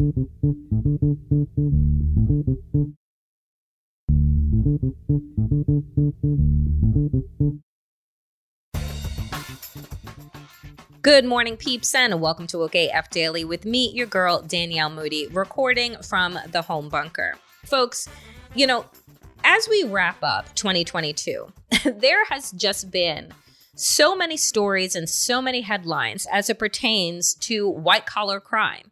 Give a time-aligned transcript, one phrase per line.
[0.00, 0.06] Good
[11.26, 15.96] morning, peeps, and welcome to Woke AF Daily with me, your girl, Danielle Moody, recording
[16.02, 17.34] from the home bunker.
[17.66, 18.08] Folks,
[18.54, 18.86] you know,
[19.44, 21.52] as we wrap up 2022,
[21.84, 23.34] there has just been
[23.74, 28.89] so many stories and so many headlines as it pertains to white collar crime.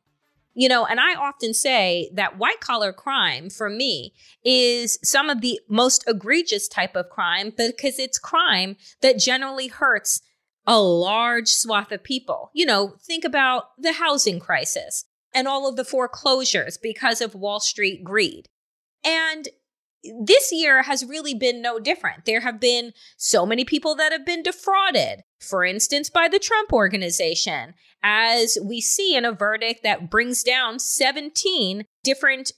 [0.59, 4.13] You know, and I often say that white collar crime for me
[4.45, 10.21] is some of the most egregious type of crime because it's crime that generally hurts
[10.67, 12.51] a large swath of people.
[12.55, 17.61] You know, think about the housing crisis and all of the foreclosures because of Wall
[17.61, 18.49] Street greed.
[19.05, 19.47] And
[20.21, 22.25] this year has really been no different.
[22.25, 26.73] There have been so many people that have been defrauded, for instance, by the Trump
[26.73, 32.53] organization, as we see in a verdict that brings down 17 different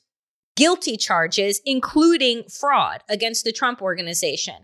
[0.57, 4.57] guilty charges, including fraud against the Trump organization.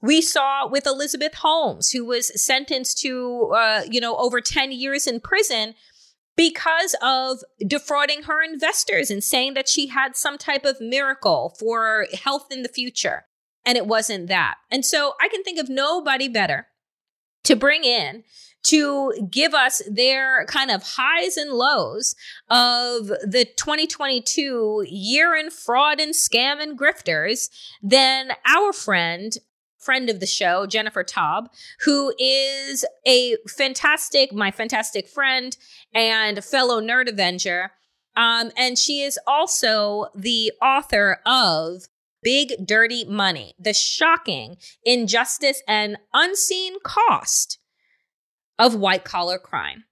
[0.00, 5.06] We saw with Elizabeth Holmes, who was sentenced to, uh, you know, over 10 years
[5.06, 5.74] in prison
[6.36, 12.06] because of defrauding her investors and saying that she had some type of miracle for
[12.12, 13.24] health in the future.
[13.64, 14.56] And it wasn't that.
[14.70, 16.66] And so I can think of nobody better
[17.44, 18.24] to bring in
[18.64, 22.14] to give us their kind of highs and lows
[22.48, 27.50] of the 2022 year in fraud and scam and grifters
[27.82, 29.36] than our friend
[29.84, 31.46] friend of the show, Jennifer Taub,
[31.80, 35.56] who is a fantastic, my fantastic friend
[35.94, 37.72] and fellow nerd avenger.
[38.16, 41.82] Um, and she is also the author of
[42.22, 47.58] Big Dirty Money, the shocking injustice and unseen cost
[48.58, 49.84] of white collar crime.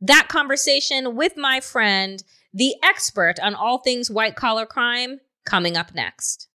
[0.00, 2.22] That conversation with my friend,
[2.52, 6.47] the expert on all things white collar crime, coming up next.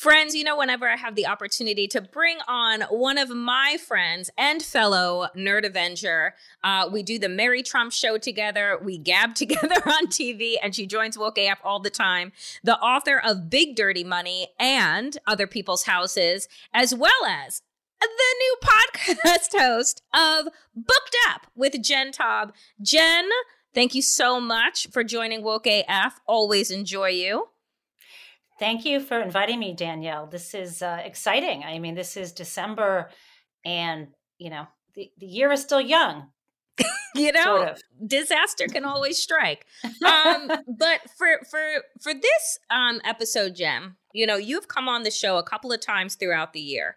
[0.00, 4.30] Friends, you know, whenever I have the opportunity to bring on one of my friends
[4.38, 6.34] and fellow Nerd Avenger,
[6.64, 8.80] uh, we do the Mary Trump show together.
[8.82, 12.32] We gab together on TV, and she joins Woke AF all the time.
[12.64, 17.60] The author of Big Dirty Money and Other People's Houses, as well as
[18.00, 18.06] the
[18.38, 22.52] new podcast host of Booked Up with Jen Taub.
[22.80, 23.28] Jen,
[23.74, 26.22] thank you so much for joining Woke AF.
[26.26, 27.48] Always enjoy you.
[28.60, 30.26] Thank you for inviting me, Danielle.
[30.26, 31.64] This is uh, exciting.
[31.64, 33.08] I mean, this is December,
[33.64, 36.28] and you know, the, the year is still young.
[37.14, 37.82] you know, sort of.
[38.06, 39.64] disaster can always strike.
[40.06, 40.48] Um,
[40.78, 41.60] but for for
[42.02, 45.80] for this um, episode, Jen, you know, you've come on the show a couple of
[45.80, 46.96] times throughout the year.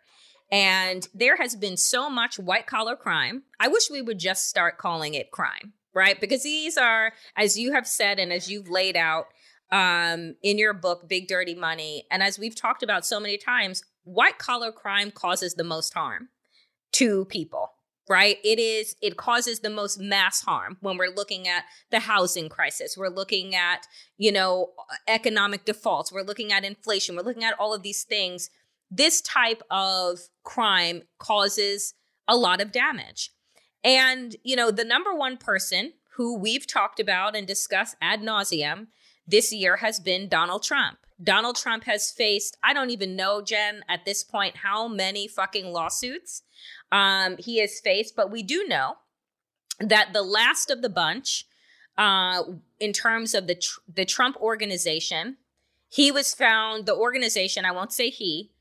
[0.52, 3.44] And there has been so much white collar crime.
[3.58, 6.20] I wish we would just start calling it crime, right?
[6.20, 9.28] Because these are, as you have said and as you've laid out,
[9.72, 12.06] um, in your book, Big Dirty Money.
[12.12, 16.30] And as we've talked about so many times, white collar crime causes the most harm
[16.94, 17.72] to people
[18.10, 18.38] right?
[18.44, 22.98] It is it causes the most mass harm when we're looking at the housing crisis.
[22.98, 23.88] We're looking at
[24.18, 24.72] you know
[25.08, 26.12] economic defaults.
[26.12, 27.16] We're looking at inflation.
[27.16, 28.50] We're looking at all of these things.
[28.92, 31.94] This type of crime causes
[32.28, 33.32] a lot of damage.
[33.84, 38.88] And, you know, the number one person who we've talked about and discussed ad nauseum
[39.28, 40.98] this year has been Donald Trump.
[41.22, 45.72] Donald Trump has faced, I don't even know, Jen, at this point, how many fucking
[45.72, 46.44] lawsuits
[46.92, 48.98] um, he has faced, but we do know
[49.80, 51.46] that the last of the bunch,
[51.98, 52.44] uh,
[52.80, 55.38] in terms of the tr- the Trump organization,
[55.90, 56.86] he was found.
[56.86, 58.52] The organization, I won't say he,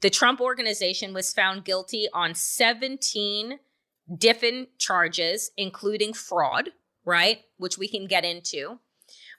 [0.00, 3.58] the Trump organization was found guilty on 17
[4.16, 6.70] different charges, including fraud,
[7.04, 7.40] right?
[7.58, 8.78] Which we can get into.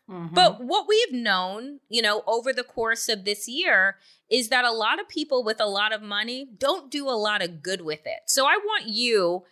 [0.10, 0.34] Mm-hmm.
[0.34, 3.98] But what we've known, you know, over the course of this year
[4.30, 7.44] is that a lot of people with a lot of money don't do a lot
[7.44, 8.22] of good with it.
[8.26, 9.44] So I want you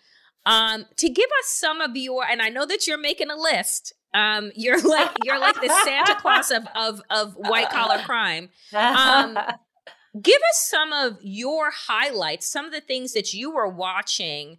[0.45, 3.94] um, to give us some of your, and I know that you're making a list.
[4.13, 8.50] Um, you're like you're like the Santa Claus of of of white collar crime.
[8.74, 9.38] Um,
[10.21, 14.57] give us some of your highlights, some of the things that you were watching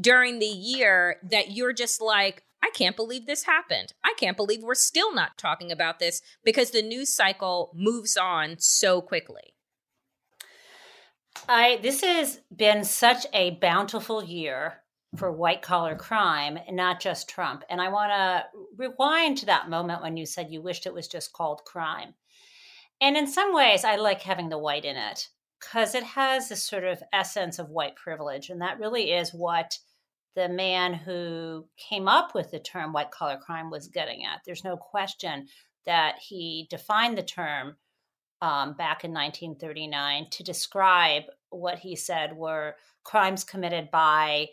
[0.00, 3.92] during the year that you're just like, I can't believe this happened.
[4.02, 8.56] I can't believe we're still not talking about this because the news cycle moves on
[8.58, 9.54] so quickly.
[11.48, 14.82] I this has been such a bountiful year
[15.16, 17.62] for white collar crime not just Trump.
[17.70, 18.44] And I want to
[18.76, 22.14] rewind to that moment when you said you wished it was just called crime.
[23.00, 25.28] And in some ways I like having the white in it
[25.60, 29.78] because it has this sort of essence of white privilege and that really is what
[30.36, 34.42] the man who came up with the term white collar crime was getting at.
[34.44, 35.48] There's no question
[35.86, 37.76] that he defined the term
[38.42, 44.48] um, back in 1939 to describe what he said were crimes committed by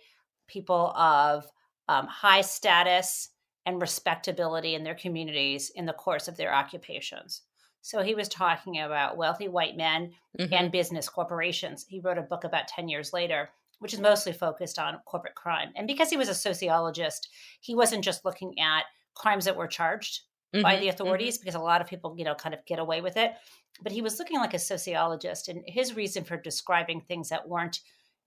[0.47, 1.45] people of
[1.89, 3.29] um, high status
[3.65, 7.41] and respectability in their communities in the course of their occupations.
[7.81, 10.53] So he was talking about wealthy white men mm-hmm.
[10.53, 11.85] and business corporations.
[11.89, 13.49] He wrote a book about 10 years later
[13.83, 15.73] which is mostly focused on corporate crime.
[15.75, 17.27] And because he was a sociologist,
[17.59, 20.21] he wasn't just looking at crimes that were charged
[20.55, 20.89] mm-hmm, by the mm-hmm.
[20.89, 21.41] authorities, mm-hmm.
[21.43, 23.33] because a lot of people, you know, kind of get away with it.
[23.81, 27.81] But he was looking like a sociologist, and his reason for describing things that weren't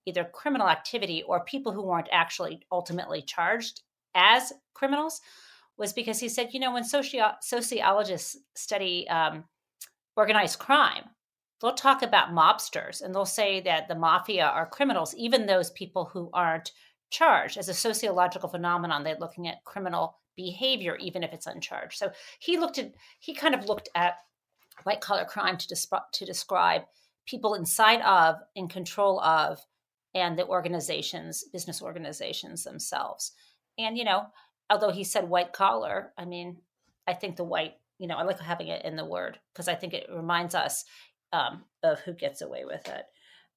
[0.04, 3.80] either criminal activity or people who weren't actually ultimately charged
[4.14, 5.22] as criminals
[5.78, 9.44] was because he said, you know, when socio- sociologists study um,
[10.16, 11.04] organized crime,
[11.60, 16.06] they'll talk about mobsters and they'll say that the mafia are criminals, even those people
[16.06, 16.72] who aren't
[17.10, 17.56] charged.
[17.56, 21.98] As a sociological phenomenon, they're looking at criminal behavior, even if it's uncharged.
[21.98, 24.16] So he looked at, he kind of looked at
[24.84, 25.76] white collar crime to,
[26.12, 26.82] to describe
[27.26, 29.58] people inside of, in control of,
[30.14, 33.32] and the organizations, business organizations themselves.
[33.78, 34.26] And, you know,
[34.70, 36.58] although he said white collar, I mean,
[37.06, 39.74] I think the white, you know, I like having it in the word because I
[39.74, 40.84] think it reminds us
[41.36, 43.04] um, of who gets away with it.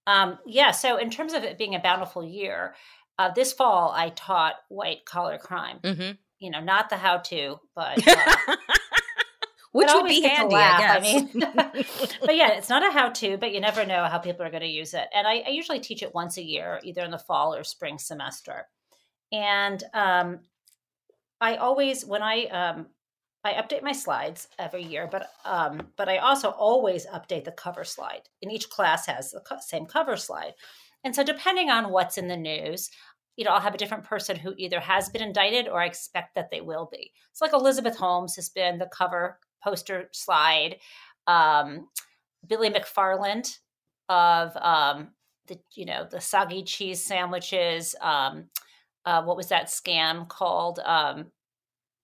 [0.08, 2.76] Um, yeah, so in terms of it being a bountiful year,
[3.18, 5.80] uh, this fall I taught white collar crime.
[5.84, 6.12] Mm-hmm.
[6.40, 8.00] You know, not the how to, but.
[9.72, 11.30] Uh, Which would be handy, I, I mean,
[12.26, 14.68] but yeah, it's not a how-to, but you never know how people are going to
[14.68, 15.06] use it.
[15.14, 18.00] And I, I, usually teach it once a year, either in the fall or spring
[18.00, 18.66] semester.
[19.32, 20.40] And um,
[21.40, 22.88] I always, when I um,
[23.44, 27.84] I update my slides every year, but um, but I also always update the cover
[27.84, 28.24] slide.
[28.42, 30.54] And each class has the same cover slide.
[31.04, 32.90] And so, depending on what's in the news,
[33.38, 36.36] you know, I'll have a different person who either has been indicted or I expect
[36.36, 37.14] that they will be.
[37.32, 40.76] It's like Elizabeth Holmes has been the cover poster slide.
[41.26, 41.88] Um,
[42.46, 43.58] Billy McFarland
[44.10, 45.10] of um,
[45.48, 47.96] the you know the soggy cheese sandwiches.
[48.02, 48.50] Um,
[49.06, 50.80] uh, what was that scam called?
[50.84, 51.28] Um,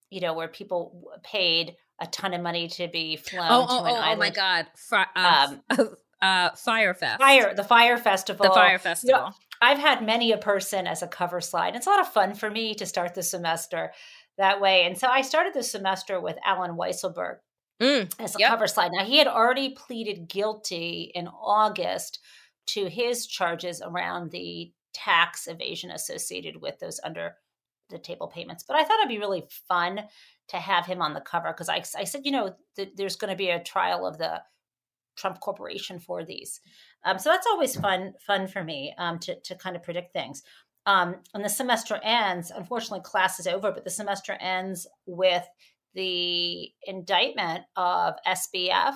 [0.10, 3.86] you know, where people paid a ton of money to be flown oh, to oh,
[3.86, 4.14] an oh, island.
[4.14, 4.68] Oh my God.
[4.76, 5.48] Fi- uh,
[5.78, 5.90] um,
[6.22, 7.22] uh, Fyre Fest.
[7.22, 8.46] Fire, the Fire Festival.
[8.46, 9.20] The Fyre Festival.
[9.20, 9.32] You know,
[9.62, 11.76] I've had many a person as a cover slide.
[11.76, 13.92] It's a lot of fun for me to start the semester
[14.38, 14.84] that way.
[14.86, 17.38] And so I started the semester with Allen Weisselberg
[17.82, 18.50] mm, as a yep.
[18.50, 18.92] cover slide.
[18.94, 22.20] Now, he had already pleaded guilty in August
[22.68, 27.36] to his charges around the tax evasion associated with those under
[27.90, 28.64] the table payments.
[28.68, 30.02] But I thought it'd be really fun
[30.50, 33.32] to have him on the cover because I, I said, you know, th- there's going
[33.32, 34.42] to be a trial of the
[35.16, 36.60] Trump Corporation for these.
[37.04, 40.44] Um, so that's always fun, fun for me um, to to kind of predict things.
[40.86, 45.44] Um, when the semester ends, unfortunately, class is over, but the semester ends with
[45.96, 48.94] the indictment of SBF,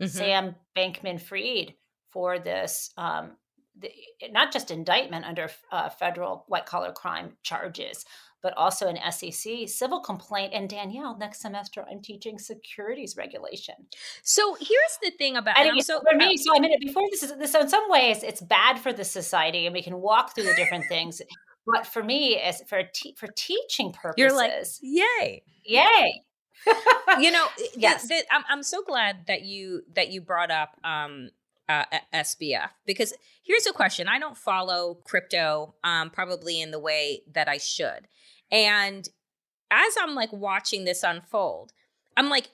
[0.00, 0.06] mm-hmm.
[0.06, 1.74] Sam Bankman Fried,
[2.10, 3.32] for this um,
[3.80, 3.90] the,
[4.30, 8.04] not just indictment under uh, federal white collar crime charges,
[8.42, 10.52] but also an SEC civil complaint.
[10.54, 13.74] And Danielle, next semester I'm teaching securities regulation.
[14.22, 16.36] So here's the thing about and so for me.
[16.40, 17.52] So I mean, before this is this.
[17.52, 20.54] So in some ways, it's bad for the society, and we can walk through the
[20.54, 21.20] different things.
[21.66, 26.22] But for me, as for te- for teaching purposes, you're like, yay, yay.
[27.18, 27.46] you know,
[27.76, 28.08] yes.
[28.30, 31.30] I'm I'm so glad that you that you brought up um
[31.70, 34.08] uh, SBF because here's a question.
[34.08, 38.08] I don't follow crypto um, probably in the way that I should.
[38.50, 39.08] And
[39.70, 41.72] as I'm like watching this unfold,
[42.16, 42.48] I'm like,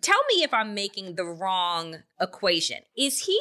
[0.00, 2.78] tell me if I'm making the wrong equation.
[2.96, 3.40] Is he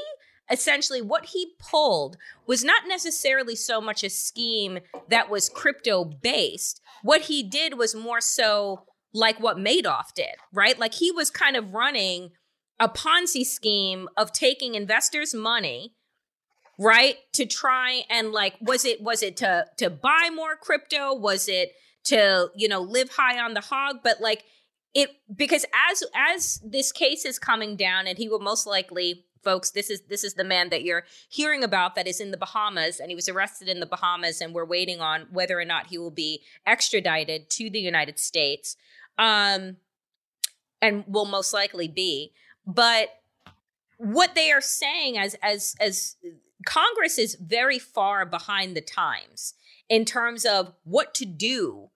[0.52, 2.18] essentially what he pulled
[2.48, 6.82] was not necessarily so much a scheme that was crypto based.
[7.04, 10.78] What he did was more so like what Madoff did, right?
[10.78, 12.32] Like he was kind of running
[12.80, 15.94] a Ponzi scheme of taking investors' money,
[16.78, 17.18] right?
[17.34, 21.14] To try and like, was it was it to to buy more crypto?
[21.14, 21.74] Was it
[22.06, 23.98] to you know live high on the hog?
[24.04, 24.44] But like
[24.94, 29.72] it because as as this case is coming down, and he will most likely folks
[29.72, 33.00] this is this is the man that you're hearing about that is in the Bahamas
[33.00, 35.98] and he was arrested in the Bahamas and we're waiting on whether or not he
[35.98, 38.76] will be extradited to the United States
[39.18, 39.78] um
[40.82, 42.34] and will most likely be
[42.70, 43.10] but
[43.98, 46.16] what they are saying as as as
[46.66, 49.56] Congress is very far behind the times
[49.90, 51.90] in terms of what to do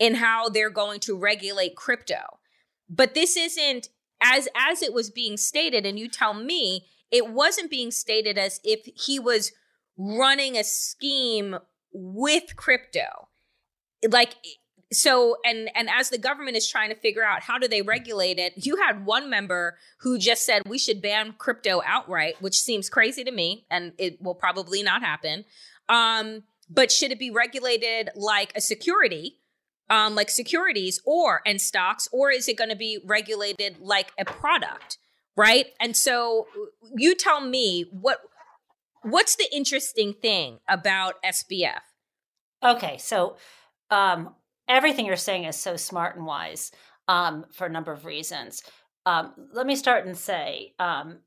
[0.00, 2.38] and how they're going to regulate crypto.
[2.88, 3.90] But this isn't
[4.22, 8.60] as as it was being stated and you tell me it wasn't being stated as
[8.64, 9.52] if he was
[9.98, 11.58] running a scheme
[11.92, 13.28] with crypto.
[14.08, 14.36] Like
[14.94, 18.38] so and and as the government is trying to figure out how do they regulate
[18.38, 22.88] it you had one member who just said we should ban crypto outright which seems
[22.88, 25.44] crazy to me and it will probably not happen.
[25.88, 29.40] Um but should it be regulated like a security
[29.90, 34.24] um like securities or and stocks or is it going to be regulated like a
[34.24, 34.98] product
[35.36, 35.66] right?
[35.80, 36.46] And so
[36.96, 38.20] you tell me what
[39.02, 41.80] what's the interesting thing about SBF
[42.62, 43.36] okay so
[43.90, 44.34] um
[44.68, 46.72] everything you're saying is so smart and wise
[47.08, 48.62] um, for a number of reasons.
[49.06, 51.18] Um, let me start and say um,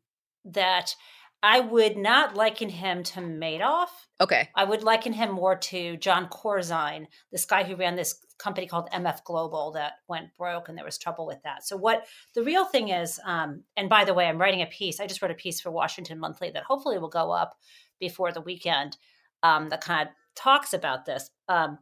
[0.45, 0.95] that
[1.43, 3.89] I would not liken him to Madoff.
[4.19, 4.49] Okay.
[4.55, 8.89] I would liken him more to Jon Corzine, this guy who ran this company called
[8.91, 11.65] MF Global that went broke and there was trouble with that.
[11.65, 14.99] So, what the real thing is, um, and by the way, I'm writing a piece.
[14.99, 17.55] I just wrote a piece for Washington Monthly that hopefully will go up
[17.99, 18.97] before the weekend
[19.43, 21.29] um, that kind of talks about this.
[21.47, 21.77] Um,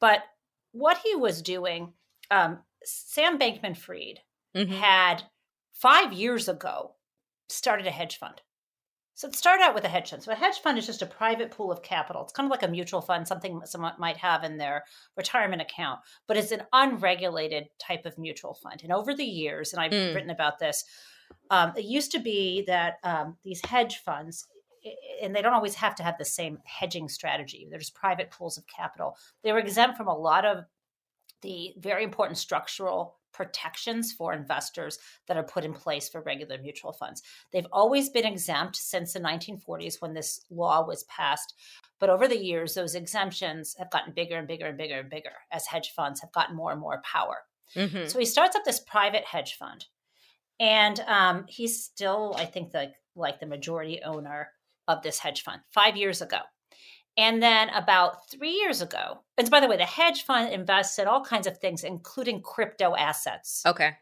[0.00, 0.22] but
[0.76, 1.92] what he was doing,
[2.30, 4.20] um, Sam Bankman Fried
[4.54, 4.72] mm-hmm.
[4.72, 5.22] had
[5.72, 6.92] five years ago
[7.48, 8.40] started a hedge fund.
[9.14, 10.22] So it started out with a hedge fund.
[10.22, 12.22] So a hedge fund is just a private pool of capital.
[12.22, 14.84] It's kind of like a mutual fund, something someone might have in their
[15.16, 18.82] retirement account, but it's an unregulated type of mutual fund.
[18.82, 20.14] And over the years, and I've mm.
[20.14, 20.84] written about this,
[21.50, 24.46] um, it used to be that um, these hedge funds,
[25.22, 27.66] and they don't always have to have the same hedging strategy.
[27.70, 29.16] They're private pools of capital.
[29.42, 30.64] They were exempt from a lot of
[31.42, 36.92] the very important structural protections for investors that are put in place for regular mutual
[36.92, 37.22] funds.
[37.52, 41.54] They've always been exempt since the 1940s when this law was passed.
[41.98, 45.32] But over the years, those exemptions have gotten bigger and bigger and bigger and bigger
[45.52, 47.42] as hedge funds have gotten more and more power.
[47.74, 48.06] Mm-hmm.
[48.06, 49.84] So he starts up this private hedge fund.
[50.58, 54.48] And um, he's still, I think, the, like the majority owner
[54.88, 56.38] of this hedge fund five years ago.
[57.18, 61.08] And then about three years ago, and by the way, the hedge fund invests in
[61.08, 63.62] all kinds of things, including crypto assets.
[63.64, 63.92] Okay.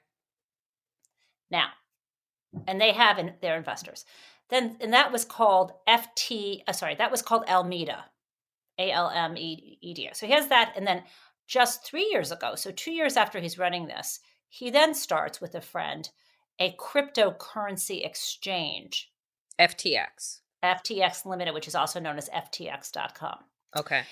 [1.50, 1.68] Now,
[2.66, 4.04] and they have in, their investors.
[4.50, 8.04] Then, and that was called FT, uh, sorry, that was called Alameda,
[8.78, 10.10] A L M E D.
[10.12, 10.74] So he has that.
[10.76, 11.04] And then
[11.46, 15.54] just three years ago, so two years after he's running this, he then starts with
[15.54, 16.10] a friend
[16.60, 19.10] a cryptocurrency exchange.
[19.60, 20.40] FTX.
[20.64, 23.38] FTX Limited, which is also known as FTX.com.
[23.76, 24.02] Okay.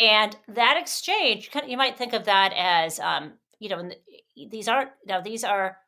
[0.00, 3.90] And that exchange, you might think of that as, um, you know,
[4.50, 5.78] these aren't now these are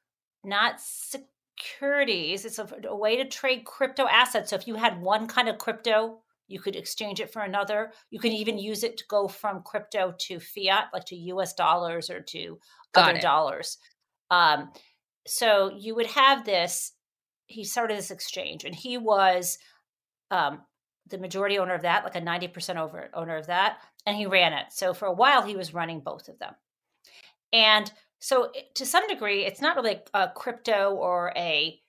[0.44, 2.44] not securities.
[2.44, 4.50] It's a, a way to trade crypto assets.
[4.50, 7.92] So if you had one kind of crypto, you could exchange it for another.
[8.11, 11.54] You could even use it to go from crypto to fiat, like to U.S.
[11.54, 12.58] dollars or to
[12.92, 13.23] Got other it.
[13.23, 13.78] dollars.
[14.30, 14.70] Um,
[15.26, 16.92] so you would have this.
[17.49, 19.58] He started this exchange, and he was
[20.30, 20.62] um,
[21.09, 24.52] the majority owner of that, like a 90% over, owner of that, and he ran
[24.52, 24.66] it.
[24.71, 26.54] So for a while, he was running both of them.
[27.52, 31.80] And so to some degree, it's not really a crypto or a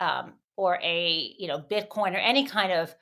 [0.00, 2.94] um, or a you know Bitcoin or any kind of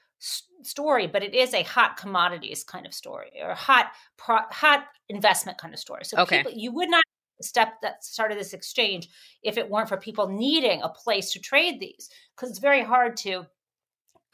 [0.62, 3.86] story, but it is a hot commodities kind of story or hot
[4.16, 6.04] pro- hot investment kind of story.
[6.04, 6.38] So okay.
[6.38, 7.02] people, you would not
[7.42, 9.08] step that started this exchange
[9.42, 13.16] if it weren't for people needing a place to trade these because it's very hard
[13.18, 13.44] to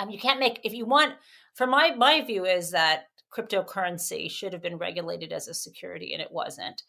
[0.00, 1.14] um, you can't make if you want
[1.54, 6.22] for my my view is that cryptocurrency should have been regulated as a security and
[6.22, 6.82] it wasn't.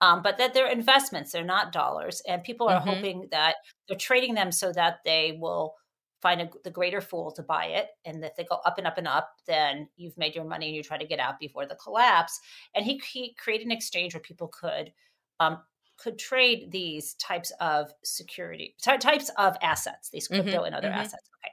[0.00, 2.88] Um, but that they're investments they're not dollars and people are mm-hmm.
[2.88, 3.56] hoping that
[3.88, 5.74] they're trading them so that they will
[6.22, 8.96] find a, the greater fool to buy it and if they go up and up
[8.96, 11.74] and up then you've made your money and you try to get out before the
[11.74, 12.38] collapse.
[12.76, 14.92] And he, he created an exchange where people could
[15.40, 15.58] um,
[15.96, 20.90] could trade these types of security types of assets these mm-hmm, crypto mm-hmm, and other
[20.90, 21.00] mm-hmm.
[21.00, 21.28] assets.
[21.44, 21.52] Okay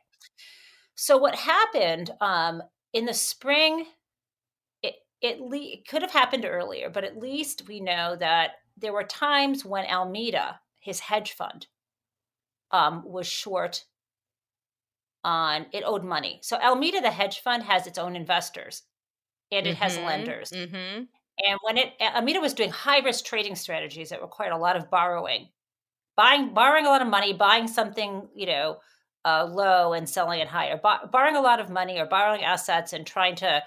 [0.95, 2.61] so what happened um,
[2.93, 3.85] in the spring
[4.81, 8.93] it, it, le- it could have happened earlier but at least we know that there
[8.93, 11.67] were times when alameda his hedge fund
[12.71, 13.85] um, was short
[15.25, 16.39] on it owed money.
[16.43, 18.83] So Alameda, the hedge fund, has its own investors
[19.51, 20.51] and it mm-hmm, has lenders.
[20.51, 21.03] Mm-hmm.
[21.47, 24.89] And when it Alameda was doing high risk trading strategies that required a lot of
[24.89, 25.49] borrowing,
[26.15, 28.77] buying borrowing a lot of money, buying something you know
[29.25, 30.79] uh, low and selling it higher,
[31.11, 33.61] borrowing a lot of money or borrowing assets and trying to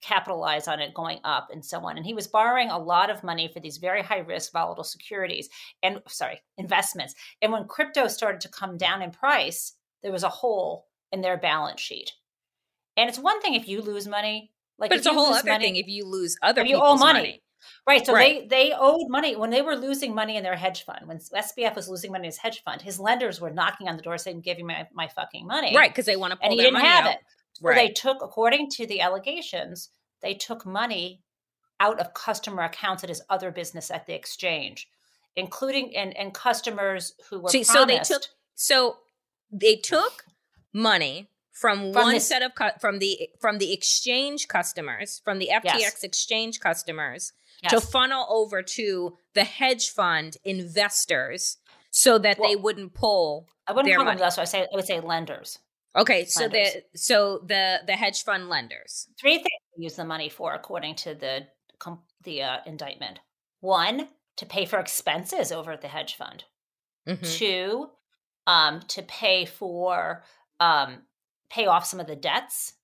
[0.00, 1.96] capitalize on it going up and so on.
[1.96, 5.48] And he was borrowing a lot of money for these very high risk volatile securities
[5.82, 7.14] and sorry investments.
[7.42, 11.36] And when crypto started to come down in price there was a hole in their
[11.36, 12.12] balance sheet.
[12.96, 15.64] And it's one thing if you lose money, like but it's a whole other money,
[15.64, 17.18] thing if you lose other you owe money.
[17.18, 17.42] money.
[17.86, 18.04] Right.
[18.04, 18.48] So right.
[18.48, 21.06] they they owed money when they were losing money in their hedge fund.
[21.06, 24.02] When SBF was losing money in his hedge fund, his lenders were knocking on the
[24.02, 26.52] door saying, "Give me my, my fucking money." Right, because they want to pull and
[26.52, 27.12] he didn't have out.
[27.12, 27.18] it.
[27.54, 29.90] So they took, according to the allegations,
[30.22, 31.22] they took money
[31.80, 34.88] out of customer accounts at his other business at the exchange,
[35.36, 38.22] including and and customers who were See, so they took
[38.54, 38.98] so
[39.50, 40.24] they took
[40.72, 45.38] money from, from one this, set of cu- from the from the exchange customers from
[45.38, 46.04] the FTX yes.
[46.04, 47.72] exchange customers yes.
[47.72, 51.58] to funnel over to the hedge fund investors
[51.90, 53.48] so that well, they wouldn't pull.
[53.66, 54.16] I wouldn't call money.
[54.16, 54.42] them investors.
[54.42, 55.58] I say I would say lenders.
[55.96, 59.08] Okay, so the so the the hedge fund lenders.
[59.18, 61.46] Three things use the money for, according to the
[62.24, 63.20] the uh, indictment.
[63.60, 66.44] One, to pay for expenses over at the hedge fund.
[67.08, 67.24] Mm-hmm.
[67.24, 67.88] Two,
[68.46, 70.24] um, to pay for
[70.60, 71.02] um,
[71.50, 72.74] pay off some of the debts,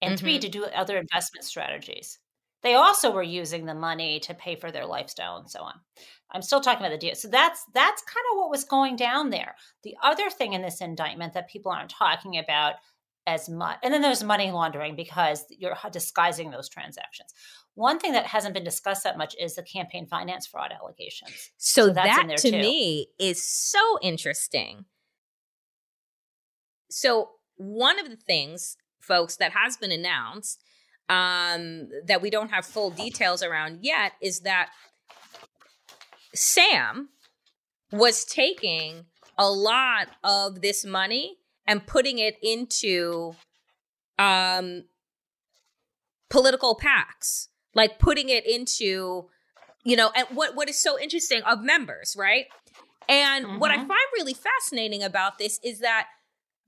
[0.00, 0.24] and mm-hmm.
[0.24, 2.18] three to do other investment strategies.
[2.62, 5.74] They also were using the money to pay for their lifestyle and so on.
[6.32, 7.14] I'm still talking about the deal.
[7.14, 9.54] So that's that's kind of what was going down there.
[9.84, 12.74] The other thing in this indictment that people aren't talking about
[13.28, 17.32] as much, and then there's money laundering because you're disguising those transactions.
[17.74, 21.50] One thing that hasn't been discussed that much is the campaign finance fraud allegations.
[21.56, 22.58] So, so that to too.
[22.58, 24.86] me is so interesting
[26.90, 30.62] so, one of the things, folks, that has been announced
[31.08, 34.70] um, that we don't have full details around yet is that
[36.34, 37.10] Sam
[37.92, 39.06] was taking
[39.38, 43.34] a lot of this money and putting it into
[44.18, 44.84] um,
[46.30, 49.28] political PACs, like putting it into,
[49.84, 52.46] you know, and what what is so interesting of members, right?
[53.08, 53.58] And mm-hmm.
[53.58, 53.88] what I mm-hmm.
[53.88, 56.06] find really fascinating about this is that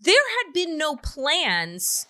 [0.01, 2.07] there had been no plans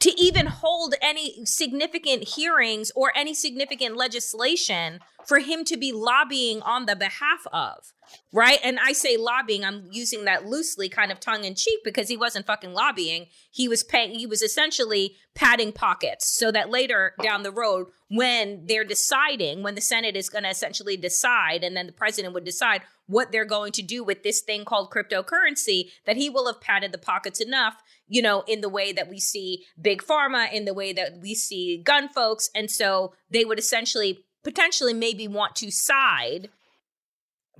[0.00, 6.62] to even hold any significant hearings or any significant legislation for him to be lobbying
[6.62, 7.92] on the behalf of.
[8.32, 8.58] Right.
[8.64, 12.16] And I say lobbying, I'm using that loosely, kind of tongue in cheek, because he
[12.16, 13.26] wasn't fucking lobbying.
[13.50, 18.64] He was paying, he was essentially padding pockets so that later down the road, when
[18.66, 22.44] they're deciding, when the Senate is going to essentially decide, and then the president would
[22.44, 26.60] decide what they're going to do with this thing called cryptocurrency, that he will have
[26.60, 30.64] padded the pockets enough, you know, in the way that we see big pharma, in
[30.66, 32.50] the way that we see gun folks.
[32.54, 36.50] And so they would essentially potentially maybe want to side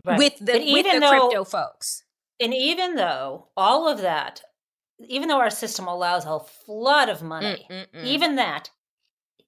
[0.04, 0.18] right.
[0.18, 2.04] with the, with the though, crypto folks.
[2.38, 4.42] And even though all of that,
[5.08, 8.04] even though our system allows a flood of money, Mm-mm-mm.
[8.04, 8.70] even that,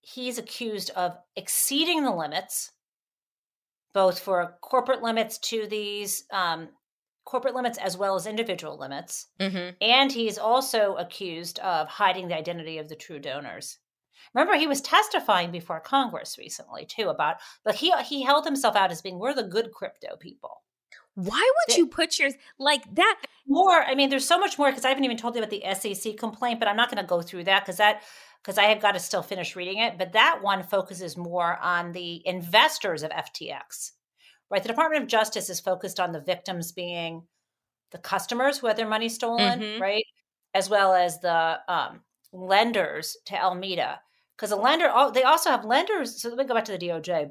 [0.01, 2.73] he's accused of exceeding the limits,
[3.93, 6.69] both for corporate limits to these um,
[7.25, 9.29] corporate limits as well as individual limits.
[9.39, 9.77] Mm-hmm.
[9.81, 13.79] And he's also accused of hiding the identity of the true donors.
[14.35, 18.93] Remember, he was testifying before Congress recently too about, but he he held himself out
[18.93, 20.63] as being we're the good crypto people.
[21.15, 23.21] Why would you put yours like that?
[23.47, 25.93] More, I mean, there's so much more because I haven't even told you about the
[25.95, 28.03] SEC complaint, but I'm not going to go through that because that
[28.43, 29.99] because I have got to still finish reading it.
[29.99, 33.93] But that one focuses more on the investors of FTX,
[34.51, 34.63] right?
[34.63, 37.23] The Department of Justice is focused on the victims being
[37.93, 39.83] the customers who had their money stolen, mm-hmm.
[39.83, 40.05] right?
[40.55, 42.01] as well as the um,
[42.33, 44.01] lenders to Alameda.
[44.37, 46.21] Because the lender, oh, they also have lenders.
[46.21, 47.31] So let me go back to the DOJ.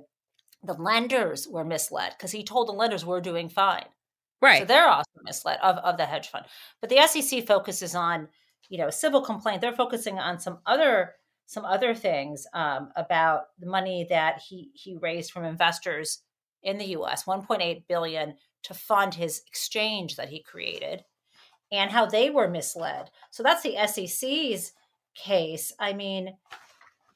[0.63, 3.85] The lenders were misled because he told the lenders we're doing fine.
[4.41, 4.59] Right.
[4.59, 6.45] So they're also misled of, of the hedge fund.
[6.81, 8.27] But the SEC focuses on,
[8.69, 9.61] you know, civil complaint.
[9.61, 14.95] They're focusing on some other some other things um, about the money that he he
[14.95, 16.21] raised from investors
[16.61, 17.23] in the U.S.
[17.23, 21.03] 1.8 billion to fund his exchange that he created,
[21.71, 23.09] and how they were misled.
[23.31, 24.73] So that's the SEC's
[25.15, 25.73] case.
[25.79, 26.37] I mean,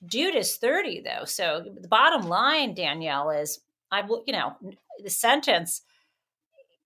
[0.05, 1.25] dude is 30 though.
[1.25, 3.59] So the bottom line, Danielle, is
[3.91, 4.55] I will, you know,
[5.03, 5.81] the sentence.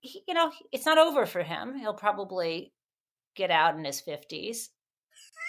[0.02, 1.78] You know, it's not over for him.
[1.78, 2.72] He'll probably
[3.38, 4.68] get out in his 50s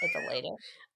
[0.02, 0.52] at the latest.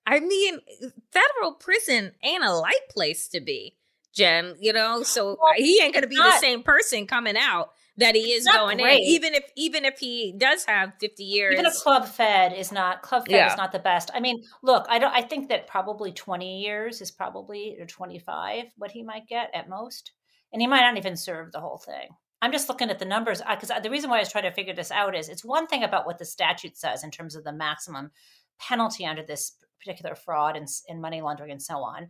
[0.07, 3.77] I mean, uh, federal prison ain't a light place to be,
[4.15, 4.55] Jen.
[4.61, 8.15] You know, so Well, he ain't gonna be not- the same person coming out that
[8.15, 9.01] he is going great.
[9.01, 9.05] in.
[9.05, 11.53] Even if even if he does have fifty years.
[11.53, 13.51] Even a club fed is not club fed Yeah.
[13.53, 14.11] is not the best.
[14.15, 15.13] I mean, look, I don't.
[15.15, 19.51] I think that probably twenty years is probably or twenty five what he might get
[19.55, 20.13] at most,
[20.53, 22.09] and he might not even serve the whole thing.
[22.43, 24.75] I'm just looking at the numbers because the reason why I was trying to figure
[24.75, 27.53] this out is it's one thing about what the statute says in terms of the
[27.53, 28.11] maximum
[28.59, 32.09] penalty under this particular fraud and, and money laundering and so on.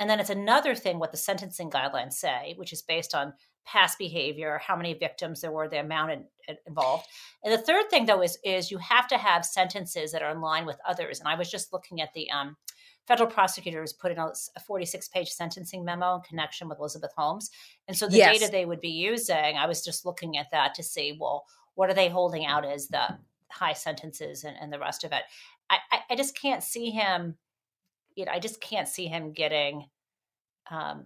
[0.00, 3.34] And then it's another thing what the sentencing guidelines say, which is based on
[3.66, 7.06] past behavior, how many victims there were, the amount in, in- involved.
[7.42, 10.40] And the third thing, though, is is you have to have sentences that are in
[10.40, 11.20] line with others.
[11.20, 12.56] And I was just looking at the um,
[13.06, 14.32] federal prosecutors put in a,
[14.66, 17.50] 46 page sentencing memo in connection with Elizabeth Holmes.
[17.88, 18.38] And so the Yes.
[18.38, 21.90] data they would be using, I was just looking at that to see, well, what
[21.90, 23.18] are they holding out as the
[23.50, 25.22] high sentences and, and the rest of it?
[25.70, 27.36] I, I, I just can't see him,
[28.14, 29.86] you know, I just can't see him getting
[30.70, 31.04] um,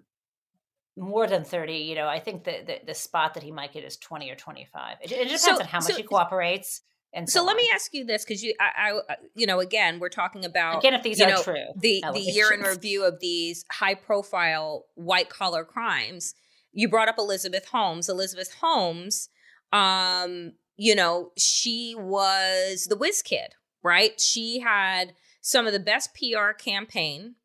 [0.97, 1.75] more than 30.
[1.75, 4.35] You know, I think the, the, the spot that he might get is 20 or
[4.37, 4.97] 25.
[5.03, 6.83] It, it depends So- on how much so- he cooperates.
[7.15, 9.99] And so, so let me ask you this because you, I, I, you know, again,
[9.99, 13.21] we're talking about Again, if these are know, true, the the year in review of
[13.21, 16.35] these high profile white collar crimes.
[16.73, 18.09] You brought up Elizabeth Holmes.
[18.09, 19.31] Elizabeth Holmes,
[19.73, 24.21] um, you know, she was the whiz kid, right?
[24.21, 27.37] She had some of the best PR campaign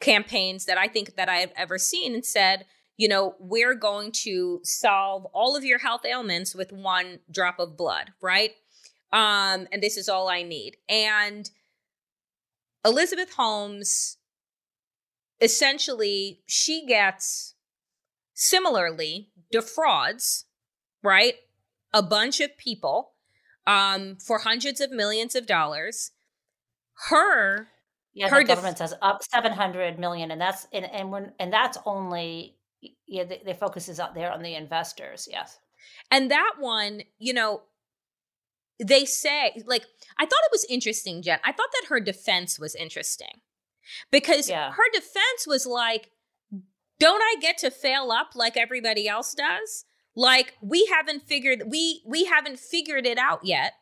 [0.00, 4.12] campaigns that I think that I have ever seen and said, you know, we're going
[4.22, 8.52] to solve all of your health ailments with one drop of blood, right?
[9.14, 10.76] Um, and this is all I need.
[10.88, 11.50] And
[12.84, 14.18] Elizabeth Holmes
[15.40, 17.54] essentially she gets
[18.34, 20.46] similarly defrauds,
[21.02, 21.34] right?
[21.92, 23.12] A bunch of people
[23.66, 26.10] um for hundreds of millions of dollars.
[27.08, 27.68] Her
[28.12, 31.32] Yeah, her the def- government says up seven hundred million, and that's and and when
[31.38, 32.56] and that's only
[33.06, 35.28] yeah, the, the focus is out there on the investors.
[35.30, 35.58] Yes,
[36.10, 37.62] And that one, you know,
[38.78, 39.84] they say, like,
[40.18, 41.38] I thought it was interesting, Jen.
[41.44, 43.40] I thought that her defense was interesting
[44.10, 44.72] because Yeah.
[44.72, 46.10] her defense was like,
[46.98, 49.84] don't I get to fail up like everybody else does?
[50.16, 53.72] Like we haven't figured we we haven't figured it out yet.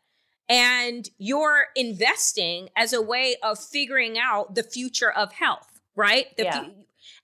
[0.48, 6.35] And you're investing as a way of figuring out the future of health, right?
[6.37, 6.64] The Yeah.
[6.64, 6.74] fu-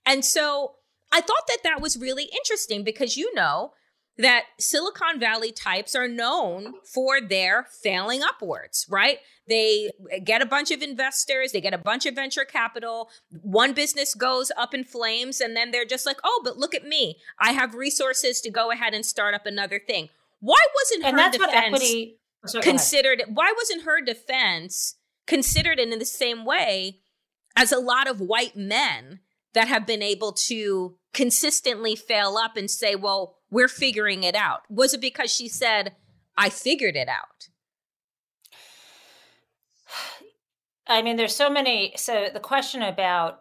[0.06, 0.76] and so
[1.10, 3.72] I thought that that was really interesting because you know
[4.18, 9.18] that Silicon Valley types are known for their failing upwards, right?
[9.48, 9.90] They
[10.24, 13.10] get a bunch of investors, they get a bunch of venture capital.
[13.42, 16.84] One business goes up in flames, and then they're just like, oh, but look at
[16.84, 17.16] me.
[17.38, 20.08] I have resources to go ahead and start up another thing.
[20.40, 23.22] Why wasn't and her defense equity oh, sorry, considered?
[23.32, 26.98] Why wasn't her defense considered in the same way
[27.56, 29.20] as a lot of white men
[29.54, 34.62] that have been able to consistently fail up and say, well, we're figuring it out?
[34.70, 35.94] Was it because she said,
[36.36, 37.48] I figured it out?
[40.86, 41.92] I mean, there's so many.
[41.96, 43.40] So the question about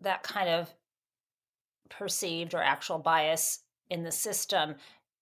[0.00, 0.72] that kind of
[1.88, 4.74] perceived or actual bias in the system,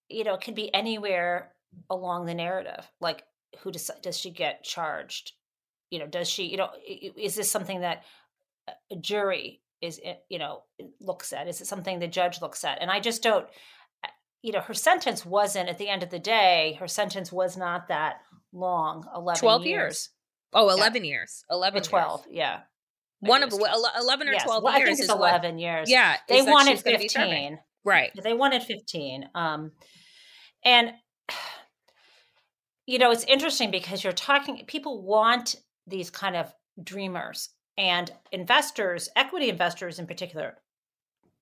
[0.09, 1.51] you know, it could be anywhere
[1.89, 2.89] along the narrative.
[2.99, 3.23] Like,
[3.59, 5.33] who does does she get charged?
[5.89, 6.43] You know, does she?
[6.43, 8.03] You know, is this something that
[8.91, 10.63] a jury is eh, you know
[10.99, 11.47] looks at?
[11.47, 12.81] Is it something the judge looks at?
[12.81, 13.47] And I just don't.
[14.41, 16.77] You know, her sentence wasn't at the end of the day.
[16.79, 18.17] Her sentence was not that
[18.53, 19.03] long.
[19.15, 20.09] Eleven 12 years.
[20.53, 21.43] Oh, 11 years.
[21.49, 21.87] 11 Or years.
[21.87, 22.59] 12, yeah.
[23.21, 25.15] One of it was ele- 11 or Yes, 12 well, I years think it's is
[25.15, 25.89] what- 11 years.
[25.89, 26.17] Yeah.
[26.29, 27.29] They wanted she's gonna be serving.
[27.31, 27.59] 15.
[27.83, 28.11] Right.
[28.23, 29.29] They wanted 15.
[29.33, 29.71] Um,
[30.63, 30.93] and,
[32.85, 35.55] you know, it's interesting because you're talking, people want
[35.87, 40.55] these kind of dreamers and investors, equity investors in particular,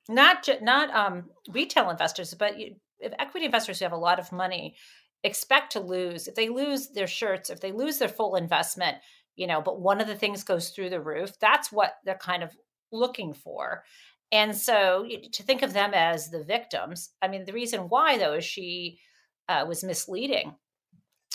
[0.10, 4.19] not ju- not um, retail investors, but you, if equity investors who have a lot
[4.19, 4.76] of money
[5.24, 8.98] expect to lose if they lose their shirts, if they lose their full investment,
[9.36, 11.32] you know, but one of the things goes through the roof.
[11.39, 12.56] That's what they're kind of
[12.91, 13.84] looking for.
[14.32, 18.34] And so to think of them as the victims, I mean, the reason why though
[18.34, 19.00] is she
[19.48, 20.56] uh, was misleading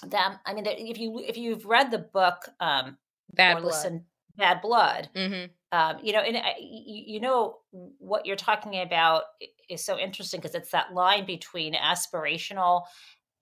[0.06, 0.38] them.
[0.44, 2.98] I mean, if you if you've read the book um,
[3.32, 4.04] Bad or Blood.
[4.38, 5.50] Bad Blood, Mm-hmm.
[5.78, 7.58] um, you know, and I- you, know
[7.98, 9.24] what you're talking about
[9.68, 12.84] is so interesting because it's that line between aspirational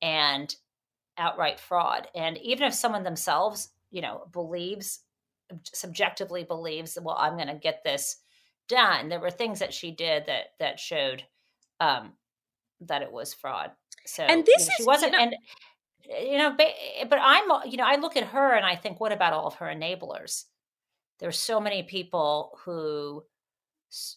[0.02, 0.52] and
[1.18, 2.08] outright fraud.
[2.14, 5.00] And even if someone themselves, you know, believes
[5.72, 8.16] subjectively believes, well, I'm going to get this
[8.68, 9.08] done.
[9.08, 11.22] There were things that she did that that showed
[11.78, 12.14] um,
[12.80, 13.70] that it was fraud.
[14.06, 15.34] So And this you know, she is- wasn't you know- and
[16.30, 19.10] you know ba- but i'm you know i look at her and i think what
[19.10, 20.44] about all of her enablers
[21.18, 23.24] there's so many people who
[23.90, 24.16] s-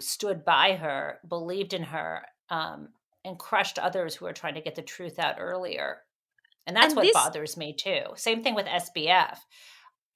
[0.00, 2.88] stood by her believed in her um,
[3.24, 5.98] and crushed others who are trying to get the truth out earlier
[6.66, 8.02] and that's And what this- bothers me too.
[8.16, 9.38] Same thing with sbf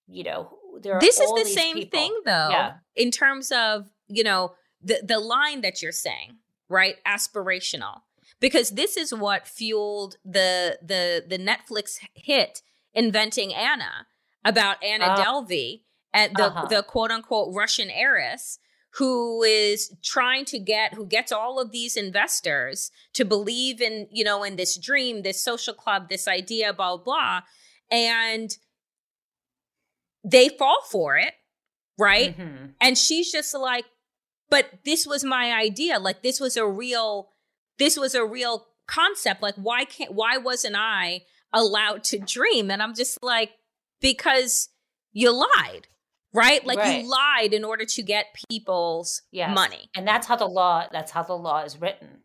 [0.08, 2.72] you know there are this is the same people- thing though yeah.
[2.96, 6.36] in terms of you know the the line that you're saying
[6.68, 6.96] right?
[7.04, 8.02] Aspirational.
[8.38, 12.62] Because this is what fueled the the the netflix hit
[12.94, 14.06] inventing anna
[14.44, 15.82] about anna Uh, delvey
[16.12, 16.66] and the uh-huh.
[16.66, 18.58] the quote unquote russian heiress
[18.94, 24.24] who is trying to get who gets all of these investors to believe in you
[24.24, 27.40] know in this dream this social club this idea blah blah
[27.90, 28.56] and
[30.24, 31.34] they fall for it
[31.98, 32.36] right?
[32.36, 32.74] Mhm.
[32.80, 33.84] and she's just like
[34.50, 36.00] but this was my idea.
[36.00, 37.30] Like this was a real
[37.78, 39.42] this was a real concept.
[39.42, 42.70] Like why can't why wasn't i allowed to dream?
[42.70, 43.52] And i'm just like
[44.00, 44.68] because
[45.12, 45.86] you lied
[46.32, 47.02] right like Right.
[47.02, 49.54] you lied in order to get people's Yes.
[49.54, 52.22] money and that's how the law that's how the law is written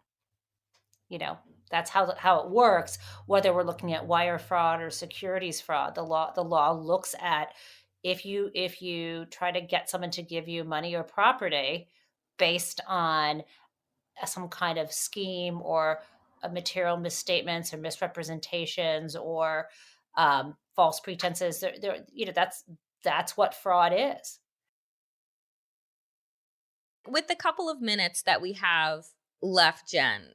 [1.10, 1.38] you know
[1.72, 6.04] that's how how it works whether we're looking at wire fraud or securities fraud the
[6.04, 7.54] law the law looks at
[8.04, 11.88] if you if you try to get someone to give you money or property
[12.38, 13.44] based on
[14.26, 16.02] some kind of scheme or
[16.52, 19.68] material misstatements or misrepresentations or
[20.16, 22.64] um, false pretenses there, there you know that's
[23.06, 24.40] that's what fraud is.
[27.08, 29.06] With the couple of minutes that we have
[29.42, 30.34] left jen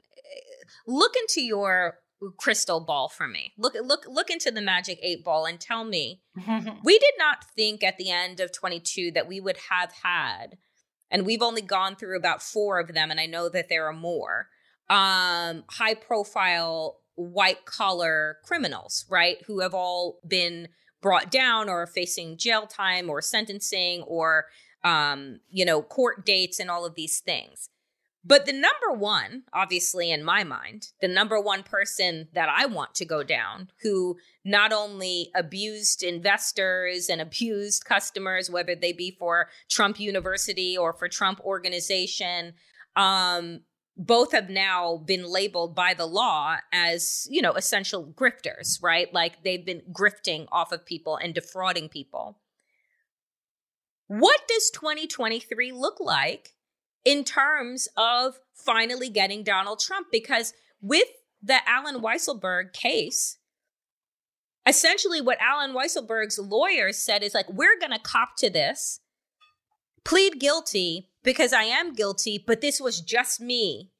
[0.86, 1.98] look into your
[2.36, 3.52] crystal ball for me.
[3.56, 6.22] Look look look into the magic eight ball and tell me
[6.84, 10.58] we did not think at the end of 22 that we would have had
[11.10, 13.92] and we've only gone through about four of them and i know that there are
[13.92, 14.48] more
[14.90, 20.68] um high profile white collar criminals right who have all been
[21.00, 24.46] brought down or facing jail time or sentencing or
[24.84, 27.68] um you know court dates and all of these things.
[28.22, 32.94] But the number one, obviously in my mind, the number one person that I want
[32.96, 39.48] to go down who not only abused investors and abused customers, whether they be for
[39.70, 42.52] Trump University or for Trump organization,
[42.94, 43.60] um,
[44.00, 49.12] both have now been labeled by the law as, you know, essential grifters, right?
[49.12, 52.38] Like they've been grifting off of people and defrauding people.
[54.06, 56.54] What does 2023 look like
[57.04, 60.06] in terms of finally getting Donald Trump?
[60.10, 61.08] Because with
[61.42, 63.36] the Allen Weisselberg case,
[64.66, 69.00] essentially what Allen Weisselberg's lawyers said is like, we're going to cop to this,
[70.06, 73.90] plead guilty because I am guilty, but this was just me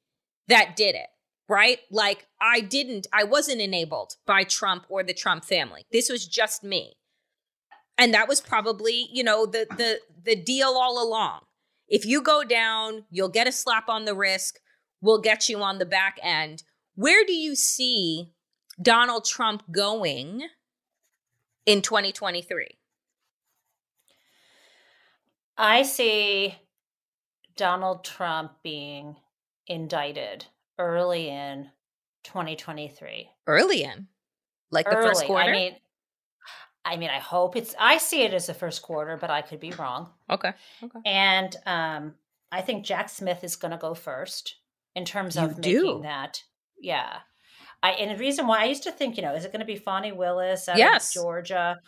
[0.47, 1.07] that did it.
[1.49, 1.79] Right?
[1.91, 5.85] Like, I didn't, I wasn't enabled by Trump or the Trump family.
[5.91, 6.93] This was just me.
[7.97, 11.41] And that was probably, you know, the the the deal all along.
[11.87, 14.59] If you go down, you'll get a slap on the wrist.
[15.01, 16.63] We'll get you on the back end.
[16.95, 18.33] Where do you see
[18.81, 20.47] Donald Trump going
[21.65, 22.77] in 2023?
[25.57, 26.55] I see
[27.55, 29.15] Donald Trump being
[29.67, 30.45] indicted
[30.77, 31.69] early in
[32.23, 33.29] 2023.
[33.47, 34.07] Early in,
[34.71, 35.49] like the first quarter.
[35.49, 35.75] I mean,
[36.83, 37.75] I mean, I hope it's.
[37.79, 40.09] I see it as the first quarter, but I could be wrong.
[40.29, 40.53] okay.
[40.83, 40.99] Okay.
[41.05, 42.15] And um,
[42.51, 44.55] I think Jack Smith is going to go first
[44.95, 45.83] in terms You of do?
[45.83, 46.43] making that.
[46.79, 47.17] Yeah.
[47.83, 49.65] I, and the reason why I used to think, you know, is it going to
[49.65, 51.15] be Fani Willis out Yes.
[51.15, 51.79] of Georgia?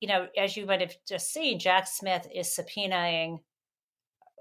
[0.00, 3.38] You know, as you might have just seen, Jack Smith is subpoenaing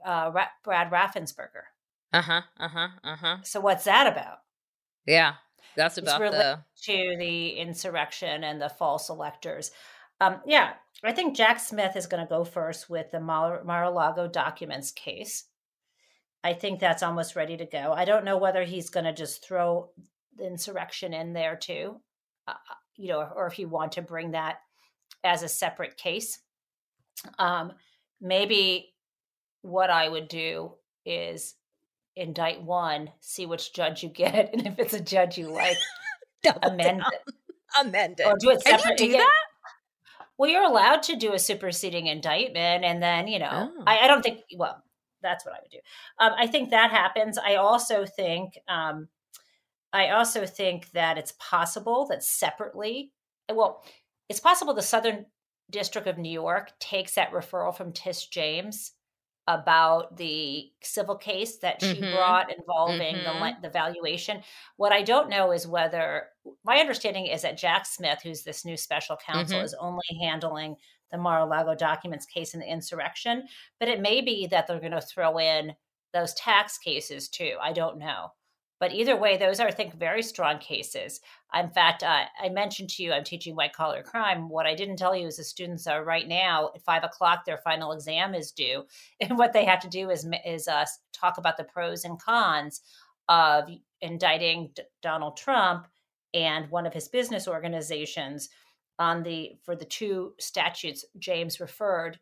[0.05, 1.63] uh, Ra- Brad Raffensperger.
[2.11, 2.41] Uh huh.
[2.59, 2.87] Uh huh.
[3.03, 3.37] Uh huh.
[3.43, 4.39] So what's that about?
[5.05, 5.33] Yeah,
[5.75, 6.63] that's It's about related the.
[6.83, 9.71] to the insurrection and the false electors.
[10.21, 14.27] Um, yeah, I think Jack Smith is going to go first with the Mar- Mar-a-Lago
[14.27, 15.45] documents case.
[16.43, 17.93] I think that's almost ready to go.
[17.93, 19.89] I don't know whether he's going to just throw
[20.37, 21.99] the insurrection in there too,
[22.47, 22.53] uh,
[22.95, 24.57] you know, or if you want to bring that
[25.23, 26.39] as a separate case.
[27.39, 27.73] Um,
[28.21, 28.92] maybe
[29.63, 30.73] what I would do
[31.06, 31.56] is
[32.15, 35.78] indict one, see which judge you get, and if it's a judge you like,
[36.62, 37.12] amend down.
[37.12, 37.34] it.
[37.82, 38.28] Amend it.
[38.28, 38.97] Or do it separate.
[38.99, 39.32] Can you do that?
[40.38, 43.84] Well, you're allowed to do a superseding indictment, and then you know, oh.
[43.88, 44.41] I, I, don't think.
[44.56, 44.84] Well,
[45.23, 45.80] that's what I would do.
[46.19, 47.39] Um, I think that happens.
[47.39, 48.60] I also think.
[48.67, 49.08] Um,
[49.91, 53.12] I also think that it's possible that separately,
[53.52, 53.84] well,
[54.28, 55.28] it's possible the Southern
[55.69, 58.91] District of New York takes that referral from Tish James
[59.47, 62.15] about the civil case that she mm-hmm.
[62.15, 63.39] brought involving mm-hmm.
[63.62, 64.41] the the valuation.
[64.77, 66.27] What I don't know is whether
[66.63, 69.65] my understanding is that Jack Smith, who's this new special counsel, mm-hmm.
[69.65, 70.75] is only handling
[71.12, 73.43] the Mar-a-Lago documents case in the insurrection,
[73.79, 75.73] but it may be that they're going to throw in
[76.13, 77.56] those tax cases too.
[77.62, 78.32] I don't know.
[78.83, 81.21] But either way, those are, I think, very strong cases.
[81.57, 84.49] In fact, uh, I mentioned to you I'm teaching white collar crime.
[84.49, 87.45] What I didn't tell you is the students are right now at five o'clock.
[87.45, 88.83] Their final exam is due,
[89.21, 92.81] and what they have to do is is uh, talk about the pros and cons
[93.29, 93.69] of
[94.01, 95.87] indicting D- Donald Trump
[96.33, 98.49] and one of his business organizations
[98.99, 102.19] on the for the two statutes James referred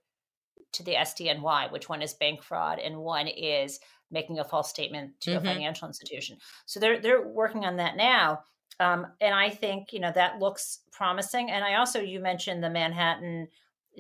[0.74, 3.80] to the SDNY, which one is bank fraud and one is
[4.12, 5.46] making a false statement to mm-hmm.
[5.46, 6.38] a financial institution.
[6.66, 8.42] So they're they're working on that now.
[8.80, 11.52] Um, and I think you know that looks promising.
[11.52, 13.48] And I also you mentioned the Manhattan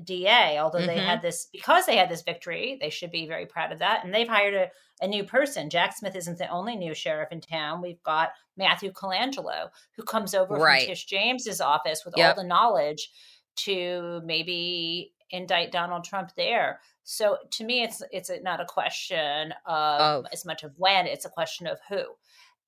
[0.04, 0.88] DA, although mm-hmm.
[0.88, 4.04] they had this because they had this victory, they should be very proud of that.
[4.04, 4.70] And they've hired a,
[5.02, 5.70] a new person.
[5.70, 7.82] Jack Smith isn't the only new sheriff in town.
[7.82, 10.84] We've got Matthew Colangelo, who comes over right.
[10.84, 12.38] from Tish James's office with yep.
[12.38, 13.12] all the knowledge
[13.58, 16.80] to maybe indict Donald Trump there.
[17.04, 21.30] So to me, it's it's not a question of as much of when; it's a
[21.30, 22.04] question of who.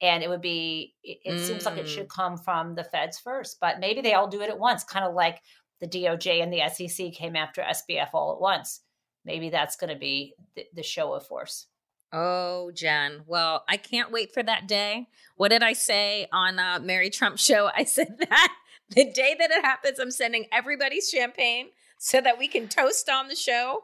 [0.02, 0.96] And it would be.
[1.04, 1.40] It, it mm.
[1.40, 2.16] seems like it should mm.
[2.16, 5.14] come from the feds first, but maybe they all do it at once, kind of
[5.14, 5.40] like
[5.80, 8.82] the DOJ and the SEC came after SBF all at once.
[9.26, 11.68] Maybe that's going to be the, the show of force.
[12.12, 13.24] Oh, Jen.
[13.26, 15.08] Well, I can't wait for that day.
[15.36, 17.70] What did I say on uh, Mary Trump show?
[17.76, 18.54] I said that
[18.90, 21.70] the day that it happens, I'm sending everybody's champagne
[22.04, 23.84] so that we can toast on the show.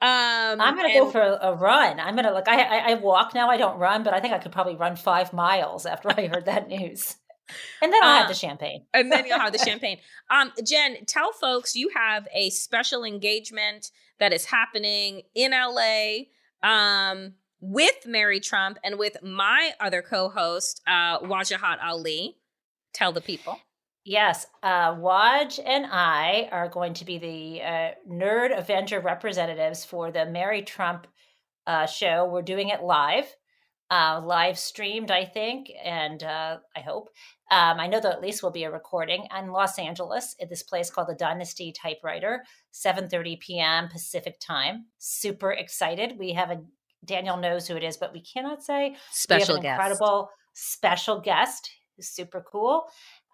[0.00, 2.00] Um, I'm gonna and- go for a, run.
[2.00, 2.48] I'm gonna look.
[2.48, 3.50] I, I, I walk now.
[3.50, 6.46] I don't run, but I think I could probably run five miles after I heard
[6.46, 7.16] that news.
[7.80, 8.84] And then I'll have the um, champagne.
[8.92, 9.96] and then you'll have the champagne.
[10.28, 16.24] Um, Jen, tell folks you have a special engagement that is happening in LA
[16.62, 22.36] um, with Mary Trump and with my other co-host, uh, Wajahat Ali.
[22.92, 23.58] Tell the people.
[24.04, 30.10] Yes, uh, Waj and I are going to be the uh, Nerd Avenger representatives for
[30.10, 31.06] the Mary Trump
[31.66, 32.26] uh, show.
[32.26, 33.26] We're doing it live,
[33.90, 37.10] uh, live streamed, I think, and uh, I hope.
[37.50, 40.62] Um, I know that at least will be a recording in Los Angeles at this
[40.62, 43.88] place called the Dynasty Typewriter, 7:30 p.m.
[43.88, 44.86] Pacific time.
[44.98, 46.18] Super excited.
[46.18, 46.62] We have a
[47.04, 48.96] Danielle knows who it is, but we cannot say.
[49.10, 49.72] Special we have an guest.
[49.80, 52.86] incredible special guest who's super cool.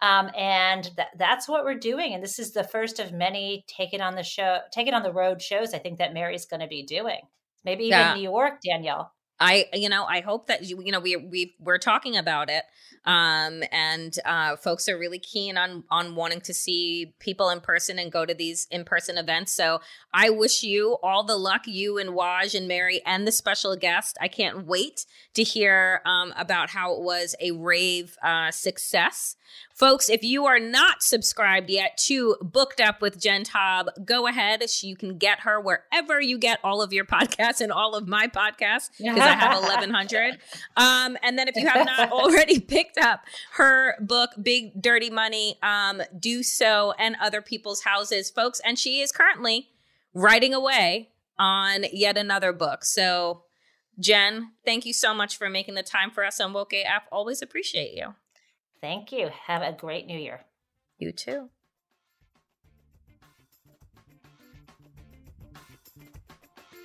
[0.04, 2.12] Um, and th- that's what we're doing.
[2.12, 5.02] And this is the first of many take it on the show, take it on
[5.02, 5.72] the road shows.
[5.72, 7.20] I think that Mary's going to be doing.
[7.64, 8.14] Maybe even yeah.
[8.14, 9.13] New York, Danielle.
[9.40, 12.64] I, you know, I hope that you, you know, we we we're talking about it,
[13.04, 17.98] um, and uh, folks are really keen on on wanting to see people in person
[17.98, 19.52] and go to these in person events.
[19.52, 19.80] So
[20.12, 24.16] I wish you all the luck, you and Waj and Mary and the special guest.
[24.20, 29.36] I can't wait to hear um, about how it was a rave uh, success.
[29.74, 34.62] Folks, if you are not subscribed yet to Booked Up with Jen Taub, go ahead.
[34.82, 38.28] You can get her wherever you get all of your podcasts and all of my
[38.28, 40.38] podcasts because I have 1,100.
[40.76, 43.20] Um, and then if you have not already picked up
[43.52, 48.60] her book, Big Dirty Money, um, do so and other people's houses, folks.
[48.64, 49.70] And she is currently
[50.12, 52.84] writing away on yet another book.
[52.84, 53.42] So,
[53.98, 57.04] Jen, thank you so much for making the time for us on Woke AF.
[57.10, 58.14] Always appreciate you.
[58.80, 59.30] Thank you.
[59.46, 60.44] Have a great new year.
[60.98, 61.50] You too.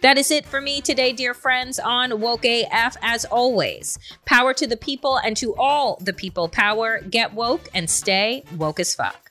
[0.02, 2.96] That is it for me today, dear friends, on Woke AF.
[3.02, 7.02] As always, power to the people and to all the people power.
[7.02, 9.30] Get woke and stay woke as fuck.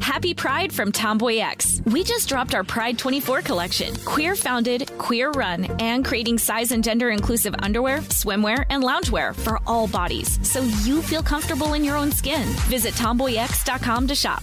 [0.00, 1.82] Happy Pride from Tomboy X.
[1.84, 3.94] We just dropped our Pride 24 collection.
[4.04, 9.60] Queer founded, queer run, and creating size and gender inclusive underwear, swimwear, and loungewear for
[9.66, 12.48] all bodies so you feel comfortable in your own skin.
[12.68, 14.42] Visit tomboyx.com to shop.